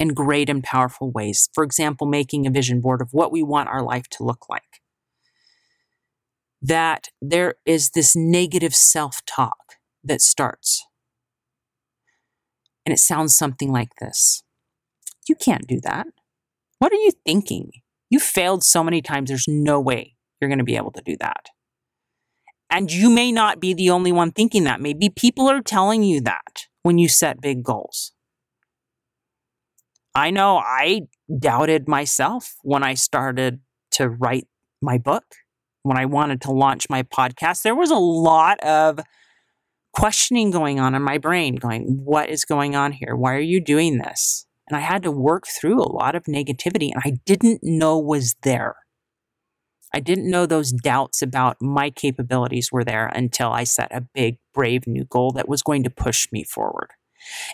in 0.00 0.14
great 0.14 0.48
and 0.48 0.64
powerful 0.64 1.10
ways, 1.10 1.50
for 1.52 1.62
example, 1.62 2.06
making 2.06 2.46
a 2.46 2.50
vision 2.50 2.80
board 2.80 3.02
of 3.02 3.12
what 3.12 3.30
we 3.30 3.42
want 3.42 3.68
our 3.68 3.82
life 3.82 4.08
to 4.08 4.24
look 4.24 4.48
like, 4.48 4.80
that 6.62 7.08
there 7.20 7.56
is 7.66 7.90
this 7.90 8.16
negative 8.16 8.74
self 8.74 9.20
talk 9.26 9.74
that 10.02 10.22
starts. 10.22 10.86
And 12.86 12.94
it 12.94 12.98
sounds 12.98 13.36
something 13.36 13.70
like 13.70 13.90
this 14.00 14.42
You 15.28 15.34
can't 15.34 15.66
do 15.66 15.80
that. 15.82 16.06
What 16.78 16.92
are 16.92 16.96
you 16.96 17.12
thinking? 17.26 17.70
You 18.08 18.18
failed 18.18 18.64
so 18.64 18.82
many 18.82 19.02
times, 19.02 19.28
there's 19.28 19.46
no 19.46 19.78
way 19.78 20.16
you're 20.40 20.48
going 20.48 20.58
to 20.58 20.64
be 20.64 20.76
able 20.76 20.92
to 20.92 21.02
do 21.04 21.16
that. 21.20 21.50
And 22.70 22.90
you 22.90 23.10
may 23.10 23.32
not 23.32 23.60
be 23.60 23.74
the 23.74 23.90
only 23.90 24.12
one 24.12 24.32
thinking 24.32 24.64
that. 24.64 24.80
Maybe 24.80 25.10
people 25.10 25.48
are 25.50 25.60
telling 25.60 26.02
you 26.02 26.22
that 26.22 26.66
when 26.82 26.96
you 26.96 27.08
set 27.08 27.42
big 27.42 27.62
goals. 27.62 28.12
I 30.14 30.30
know 30.30 30.58
I 30.58 31.02
doubted 31.38 31.88
myself 31.88 32.54
when 32.62 32.82
I 32.82 32.94
started 32.94 33.60
to 33.92 34.08
write 34.08 34.46
my 34.82 34.98
book, 34.98 35.24
when 35.82 35.96
I 35.96 36.06
wanted 36.06 36.40
to 36.42 36.52
launch 36.52 36.88
my 36.90 37.02
podcast. 37.02 37.62
There 37.62 37.74
was 37.74 37.90
a 37.90 37.96
lot 37.96 38.60
of 38.60 39.00
questioning 39.92 40.50
going 40.50 40.80
on 40.80 40.94
in 40.94 41.02
my 41.02 41.18
brain, 41.18 41.56
going, 41.56 42.00
What 42.04 42.28
is 42.28 42.44
going 42.44 42.74
on 42.74 42.92
here? 42.92 43.14
Why 43.14 43.34
are 43.34 43.40
you 43.40 43.60
doing 43.60 43.98
this? 43.98 44.46
And 44.68 44.76
I 44.76 44.80
had 44.80 45.02
to 45.02 45.10
work 45.10 45.46
through 45.46 45.80
a 45.80 45.92
lot 45.92 46.14
of 46.14 46.24
negativity, 46.24 46.92
and 46.92 47.02
I 47.04 47.18
didn't 47.26 47.60
know 47.62 47.98
was 47.98 48.36
there. 48.42 48.76
I 49.92 49.98
didn't 49.98 50.30
know 50.30 50.46
those 50.46 50.70
doubts 50.70 51.22
about 51.22 51.56
my 51.60 51.90
capabilities 51.90 52.70
were 52.70 52.84
there 52.84 53.06
until 53.08 53.50
I 53.50 53.64
set 53.64 53.88
a 53.90 54.00
big, 54.00 54.38
brave 54.54 54.86
new 54.86 55.04
goal 55.04 55.32
that 55.32 55.48
was 55.48 55.62
going 55.62 55.82
to 55.82 55.90
push 55.90 56.28
me 56.30 56.44
forward. 56.44 56.90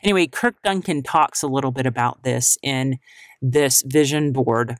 Anyway, 0.02 0.26
Kirk 0.26 0.56
Duncan 0.62 1.02
talks 1.02 1.42
a 1.42 1.48
little 1.48 1.72
bit 1.72 1.86
about 1.86 2.22
this 2.22 2.58
in 2.62 2.98
this 3.42 3.82
vision 3.86 4.32
board 4.32 4.76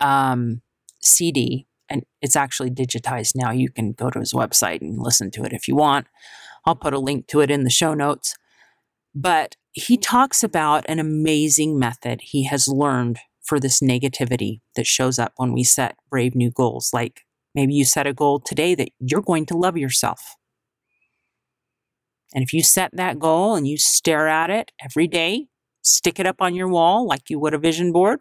um, 0.00 0.62
CD, 1.00 1.66
and 1.88 2.04
it's 2.22 2.36
actually 2.36 2.70
digitized 2.70 3.32
now. 3.34 3.50
You 3.50 3.70
can 3.70 3.92
go 3.92 4.10
to 4.10 4.18
his 4.18 4.32
website 4.32 4.80
and 4.80 4.98
listen 4.98 5.30
to 5.32 5.44
it 5.44 5.52
if 5.52 5.68
you 5.68 5.76
want. 5.76 6.06
I'll 6.64 6.76
put 6.76 6.94
a 6.94 6.98
link 6.98 7.26
to 7.28 7.40
it 7.40 7.50
in 7.50 7.64
the 7.64 7.70
show 7.70 7.94
notes. 7.94 8.36
But 9.14 9.56
he 9.72 9.96
talks 9.96 10.42
about 10.42 10.84
an 10.88 10.98
amazing 10.98 11.78
method 11.78 12.20
he 12.22 12.44
has 12.44 12.68
learned 12.68 13.18
for 13.42 13.58
this 13.58 13.80
negativity 13.80 14.60
that 14.76 14.86
shows 14.86 15.18
up 15.18 15.32
when 15.36 15.52
we 15.52 15.64
set 15.64 15.96
brave 16.08 16.34
new 16.34 16.50
goals. 16.50 16.90
Like 16.92 17.22
maybe 17.54 17.74
you 17.74 17.84
set 17.84 18.06
a 18.06 18.12
goal 18.12 18.40
today 18.40 18.74
that 18.76 18.90
you're 19.00 19.22
going 19.22 19.46
to 19.46 19.56
love 19.56 19.76
yourself. 19.76 20.36
And 22.34 22.44
if 22.44 22.52
you 22.52 22.62
set 22.62 22.90
that 22.94 23.18
goal 23.18 23.56
and 23.56 23.66
you 23.66 23.76
stare 23.76 24.28
at 24.28 24.50
it 24.50 24.72
every 24.82 25.08
day, 25.08 25.46
stick 25.82 26.20
it 26.20 26.26
up 26.26 26.40
on 26.40 26.54
your 26.54 26.68
wall 26.68 27.06
like 27.06 27.28
you 27.28 27.38
would 27.40 27.54
a 27.54 27.58
vision 27.58 27.92
board, 27.92 28.20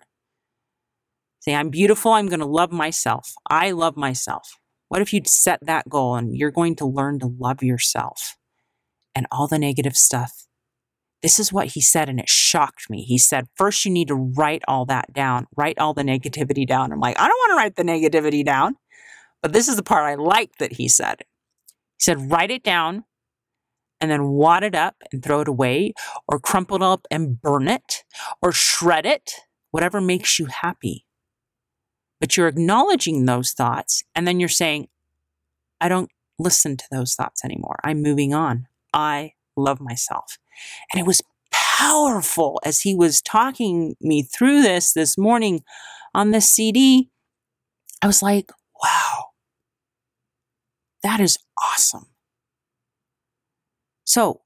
say, 1.40 1.54
I'm 1.54 1.70
beautiful, 1.70 2.14
I'm 2.14 2.28
going 2.28 2.40
to 2.40 2.46
love 2.46 2.72
myself. 2.72 3.34
I 3.50 3.72
love 3.72 3.96
myself. 3.96 4.58
What 4.88 5.02
if 5.02 5.14
you'd 5.14 5.28
set 5.28 5.60
that 5.62 5.88
goal 5.88 6.16
and 6.16 6.36
you're 6.36 6.52
going 6.52 6.76
to 6.78 6.86
learn 6.86 7.20
to 7.20 7.28
love 7.28 7.62
yourself 7.62 8.36
and 9.14 9.28
all 9.32 9.48
the 9.48 9.60
negative 9.60 9.96
stuff? 9.96 10.48
This 11.22 11.38
is 11.38 11.52
what 11.52 11.68
he 11.68 11.82
said, 11.82 12.08
and 12.08 12.20
it 12.20 12.30
shocked 12.30 12.90
me. 12.90 13.04
He 13.04 13.18
said, 13.18 13.48
First, 13.56 13.84
you 13.84 13.92
need 13.92 14.08
to 14.08 14.16
write 14.16 14.64
all 14.70 14.86
that 14.86 15.14
down, 15.14 15.48
write 15.56 15.78
all 15.78 15.94
the 15.94 16.02
negativity 16.02 16.66
down. 16.66 16.94
I'm 16.94 17.00
like, 17.00 17.20
I 17.20 17.28
don't 17.28 17.38
want 17.38 17.52
to 17.52 17.56
write 17.58 17.76
the 17.76 17.84
negativity 17.84 18.44
down. 18.44 18.78
But 19.42 19.54
this 19.54 19.68
is 19.68 19.76
the 19.76 19.84
part 19.84 20.06
I 20.06 20.16
liked 20.16 20.60
that 20.60 20.74
he 20.74 20.88
said. 20.88 21.18
He 21.20 22.04
said, 22.04 22.32
Write 22.32 22.52
it 22.52 22.64
down 22.64 23.04
and 24.02 24.10
then 24.10 24.30
wad 24.30 24.64
it 24.64 24.76
up 24.76 24.96
and 25.12 25.24
throw 25.24 25.42
it 25.42 25.48
away, 25.48 25.94
or 26.28 26.40
crumple 26.40 26.78
it 26.78 26.82
up 26.82 27.06
and 27.12 27.42
burn 27.42 27.68
it, 27.68 28.04
or 28.42 28.52
shred 28.52 29.06
it, 29.06 29.32
whatever 29.72 30.00
makes 30.00 30.40
you 30.40 30.46
happy. 30.46 31.06
But 32.20 32.36
you're 32.36 32.48
acknowledging 32.48 33.26
those 33.26 33.52
thoughts, 33.52 34.04
and 34.16 34.28
then 34.28 34.40
you're 34.40 34.50
saying, 34.50 34.88
I 35.82 35.90
don't 35.90 36.12
listen 36.38 36.78
to 36.78 36.86
those 36.92 37.16
thoughts 37.16 37.44
anymore. 37.44 37.78
I'm 37.84 38.02
moving 38.02 38.34
on. 38.34 38.68
I 38.94 39.34
love 39.56 39.80
myself. 39.80 40.38
And 40.92 41.00
it 41.00 41.06
was 41.06 41.22
powerful 41.52 42.60
as 42.66 42.82
he 42.82 42.96
was 42.96 43.22
talking 43.22 43.96
me 44.02 44.22
through 44.24 44.62
this 44.62 44.94
this 44.94 45.18
morning 45.18 45.64
on 46.14 46.32
this 46.32 46.50
CD. 46.50 47.10
I 48.02 48.08
was 48.08 48.22
like, 48.22 48.52
wow, 48.84 49.28
that 51.04 51.20
is 51.20 51.38
awesome. 51.62 52.08
So 54.10 54.42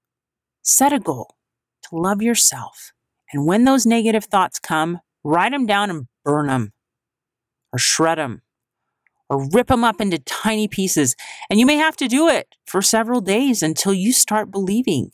set 0.61 0.91
a 0.91 0.99
goal 0.99 1.37
to 1.83 1.95
love 1.95 2.21
yourself. 2.21 2.91
And 3.31 3.45
when 3.45 3.63
those 3.63 3.85
negative 3.85 4.25
thoughts 4.25 4.59
come, 4.59 4.99
write 5.23 5.53
them 5.53 5.65
down 5.65 5.89
and 5.89 6.07
burn 6.25 6.47
them 6.47 6.73
or 7.71 7.79
shred 7.79 8.17
them 8.17 8.41
or 9.29 9.47
rip 9.51 9.67
them 9.67 9.85
up 9.85 10.01
into 10.01 10.19
tiny 10.19 10.67
pieces. 10.67 11.15
And 11.49 11.61
you 11.61 11.65
may 11.65 11.77
have 11.77 11.95
to 11.95 12.09
do 12.09 12.27
it 12.27 12.55
for 12.65 12.81
several 12.81 13.21
days 13.21 13.63
until 13.63 13.93
you 13.93 14.11
start 14.11 14.51
believing 14.51 15.11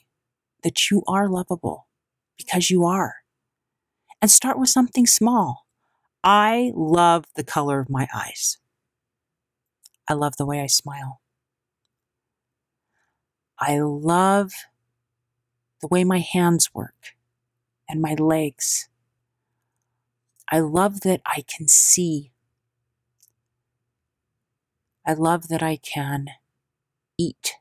that 0.64 0.90
you 0.90 1.04
are 1.08 1.30
lovable 1.30 1.88
because 2.36 2.72
you 2.72 2.86
are. 2.86 3.18
And 4.20 4.32
start 4.32 4.58
with 4.58 4.70
something 4.70 5.06
small. 5.06 5.68
I 6.24 6.72
love 6.74 7.26
the 7.36 7.44
color 7.44 7.80
of 7.80 7.88
my 7.88 8.08
eyes. 8.12 8.58
I 10.08 10.16
love 10.16 10.38
the 10.38 10.46
way 10.48 10.60
I 10.60 10.66
smile. 10.66 11.19
I 13.60 13.80
love 13.80 14.52
the 15.82 15.88
way 15.88 16.04
my 16.04 16.20
hands 16.20 16.70
work 16.74 17.16
and 17.90 18.02
my 18.02 18.14
legs. 18.14 18.88
I 20.52 20.60
love 20.60 21.02
that 21.02 21.22
I 21.26 21.44
can 21.48 21.68
see. 21.68 22.32
I 25.06 25.14
love 25.14 25.48
that 25.50 25.62
I 25.62 25.78
can 25.78 26.28
eat. 27.18 27.56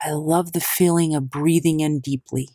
I 0.00 0.12
love 0.12 0.52
the 0.52 0.60
feeling 0.60 1.14
of 1.14 1.30
breathing 1.30 1.80
in 1.80 2.00
deeply. 2.00 2.50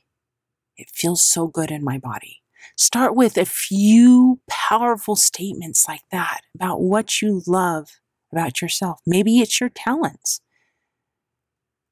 It 0.78 0.90
feels 0.92 1.22
so 1.22 1.48
good 1.48 1.72
in 1.72 1.84
my 1.84 1.98
body. 1.98 2.42
Start 2.78 3.16
with 3.16 3.38
a 3.38 3.46
few 3.46 4.40
powerful 4.50 5.16
statements 5.16 5.88
like 5.88 6.04
that 6.12 6.42
about 6.56 6.82
what 6.82 7.22
you 7.22 7.44
love 7.46 8.00
about 8.32 8.62
yourself. 8.62 9.00
Maybe 9.06 9.40
it's 9.40 9.60
your 9.60 9.70
talents 9.70 10.42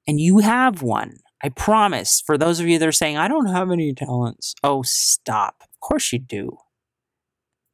and 0.07 0.19
you 0.19 0.39
have 0.39 0.81
one. 0.81 1.17
I 1.43 1.49
promise, 1.49 2.21
for 2.25 2.37
those 2.37 2.59
of 2.59 2.67
you 2.67 2.77
that 2.77 2.87
are 2.87 2.91
saying, 2.91 3.17
I 3.17 3.27
don't 3.27 3.47
have 3.47 3.71
any 3.71 3.93
talents. 3.93 4.53
Oh, 4.63 4.83
stop. 4.83 5.55
Of 5.61 5.79
course 5.79 6.13
you 6.13 6.19
do. 6.19 6.57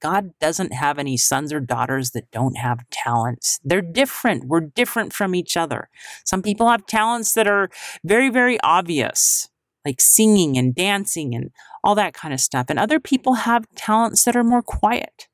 God 0.01 0.31
doesn't 0.39 0.73
have 0.73 0.99
any 0.99 1.17
sons 1.17 1.51
or 1.51 1.59
daughters 1.59 2.11
that 2.11 2.29
don't 2.31 2.55
have 2.57 2.87
talents. 2.91 3.59
They're 3.63 3.81
different. 3.81 4.45
We're 4.45 4.61
different 4.61 5.11
from 5.11 5.33
each 5.33 5.57
other. 5.57 5.89
Some 6.23 6.41
people 6.41 6.69
have 6.69 6.85
talents 6.85 7.33
that 7.33 7.47
are 7.47 7.69
very, 8.05 8.29
very 8.29 8.59
obvious, 8.61 9.49
like 9.83 9.99
singing 9.99 10.57
and 10.57 10.75
dancing 10.75 11.33
and 11.33 11.49
all 11.83 11.95
that 11.95 12.13
kind 12.13 12.33
of 12.33 12.39
stuff. 12.39 12.67
And 12.69 12.77
other 12.77 12.99
people 12.99 13.33
have 13.33 13.65
talents 13.75 14.23
that 14.25 14.35
are 14.35 14.43
more 14.43 14.61
quiet. 14.61 15.27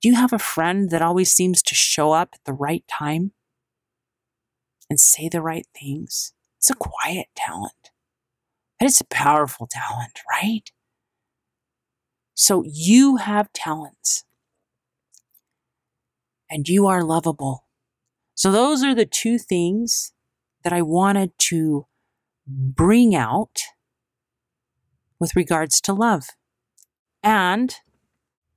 Do 0.00 0.08
you 0.08 0.14
have 0.14 0.32
a 0.32 0.38
friend 0.38 0.90
that 0.90 1.02
always 1.02 1.32
seems 1.32 1.62
to 1.62 1.74
show 1.74 2.12
up 2.12 2.30
at 2.34 2.44
the 2.44 2.52
right 2.52 2.84
time? 2.88 3.32
And 4.88 5.00
say 5.00 5.28
the 5.28 5.40
right 5.40 5.66
things. 5.78 6.32
It's 6.58 6.70
a 6.70 6.74
quiet 6.74 7.26
talent, 7.36 7.90
but 8.78 8.86
it's 8.86 9.00
a 9.00 9.06
powerful 9.06 9.68
talent, 9.70 10.20
right? 10.30 10.70
So 12.34 12.64
you 12.66 13.16
have 13.16 13.52
talents 13.52 14.24
and 16.50 16.68
you 16.68 16.86
are 16.86 17.02
lovable. 17.02 17.66
So 18.34 18.50
those 18.50 18.82
are 18.82 18.94
the 18.94 19.06
two 19.06 19.38
things 19.38 20.12
that 20.62 20.72
I 20.72 20.82
wanted 20.82 21.32
to 21.50 21.86
bring 22.46 23.14
out 23.14 23.60
with 25.20 25.36
regards 25.36 25.80
to 25.82 25.92
love. 25.92 26.26
And 27.22 27.74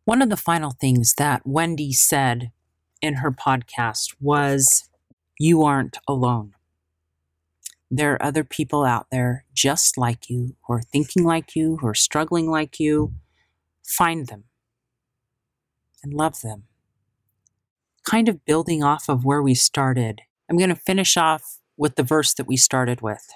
one 0.05 0.21
of 0.21 0.29
the 0.29 0.37
final 0.37 0.71
things 0.71 1.13
that 1.15 1.41
Wendy 1.45 1.93
said 1.93 2.51
in 3.01 3.15
her 3.15 3.31
podcast 3.31 4.15
was 4.19 4.89
you 5.39 5.63
aren't 5.63 5.97
alone. 6.07 6.53
There 7.89 8.13
are 8.13 8.23
other 8.23 8.43
people 8.43 8.83
out 8.83 9.07
there 9.11 9.45
just 9.53 9.97
like 9.97 10.29
you, 10.29 10.55
who 10.67 10.73
are 10.73 10.81
thinking 10.81 11.23
like 11.23 11.55
you, 11.55 11.77
who 11.77 11.87
are 11.87 11.93
struggling 11.93 12.49
like 12.49 12.79
you. 12.79 13.13
Find 13.85 14.27
them 14.27 14.45
and 16.03 16.13
love 16.13 16.41
them. 16.41 16.63
Kind 18.05 18.27
of 18.27 18.45
building 18.45 18.83
off 18.83 19.09
of 19.09 19.23
where 19.23 19.41
we 19.41 19.55
started, 19.55 20.21
I'm 20.49 20.57
going 20.57 20.69
to 20.69 20.75
finish 20.75 21.17
off 21.17 21.59
with 21.77 21.95
the 21.95 22.03
verse 22.03 22.33
that 22.33 22.47
we 22.47 22.57
started 22.57 23.01
with 23.01 23.27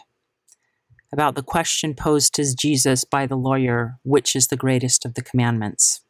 about 1.12 1.36
the 1.36 1.44
question 1.44 1.94
posed 1.94 2.34
to 2.36 2.56
Jesus 2.56 3.04
by 3.04 3.26
the 3.26 3.36
lawyer, 3.36 4.00
which 4.04 4.36
is 4.36 4.48
the 4.48 4.58
greatest 4.58 5.06
of 5.06 5.16
the 5.16 5.22
commandments? 5.22 6.02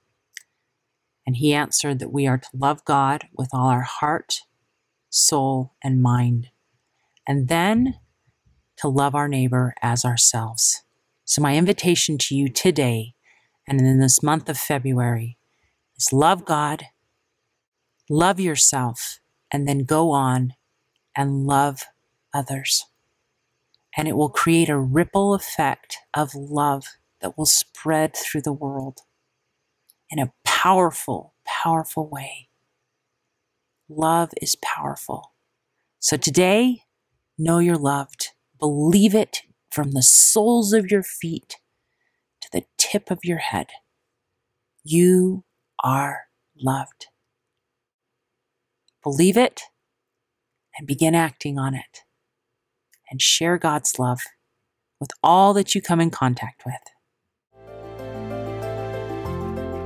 And 1.26 1.38
he 1.38 1.54
answered 1.54 2.00
that 2.00 2.12
we 2.12 2.28
are 2.28 2.38
to 2.38 2.50
love 2.54 2.86
God 2.86 3.26
with 3.36 3.50
all 3.54 3.68
our 3.68 3.82
heart, 3.82 4.42
soul, 5.12 5.74
and 5.84 6.02
mind. 6.02 6.50
And 7.28 7.50
then 7.50 8.00
to 8.78 8.88
love 8.88 9.14
our 9.14 9.28
neighbor 9.28 9.76
as 9.84 10.04
ourselves. 10.04 10.84
So, 11.26 11.42
my 11.44 11.56
invitation 11.56 12.18
to 12.20 12.36
you 12.36 12.50
today 12.50 13.14
and 13.68 13.80
in 13.80 14.00
this 14.00 14.24
month 14.24 14.50
of 14.50 14.58
February 14.58 15.38
is 15.98 16.12
love 16.12 16.46
God, 16.46 16.86
Love 18.12 18.42
yourself 18.42 19.22
and 19.54 19.66
then 19.66 19.86
go 19.86 20.12
on 20.12 20.54
and 21.16 21.48
love 21.48 21.84
others. 22.34 22.86
And 23.96 24.06
it 24.06 24.18
will 24.18 24.30
create 24.30 24.68
a 24.68 24.78
ripple 24.78 25.34
effect 25.34 25.98
of 26.14 26.36
love 26.36 26.84
that 27.22 27.38
will 27.38 27.46
spread 27.46 28.14
through 28.18 28.42
the 28.42 28.52
world 28.52 29.00
in 30.10 30.20
a 30.20 30.34
powerful, 30.44 31.36
powerful 31.46 32.10
way. 32.10 32.50
Love 33.98 34.32
is 34.42 34.56
powerful. 34.56 35.34
So 36.00 36.16
today, 36.16 36.84
know 37.38 37.60
you're 37.60 37.76
loved. 37.76 38.30
Believe 38.58 39.14
it 39.14 39.42
from 39.70 39.92
the 39.92 40.02
soles 40.02 40.72
of 40.72 40.90
your 40.90 41.04
feet 41.04 41.58
to 42.40 42.48
the 42.54 42.64
tip 42.78 43.12
of 43.12 43.20
your 43.24 43.40
head. 43.40 43.68
You 44.86 45.44
are 45.84 46.22
loved. 46.58 47.08
Believe 49.04 49.36
it 49.36 49.64
and 50.78 50.88
begin 50.88 51.14
acting 51.14 51.60
on 51.60 51.76
it. 51.76 52.04
And 53.10 53.22
share 53.22 53.58
God's 53.58 54.00
love 54.00 54.22
with 55.02 55.12
all 55.22 55.54
that 55.54 55.76
you 55.76 55.82
come 55.82 56.00
in 56.00 56.12
contact 56.12 56.64
with. 56.66 56.76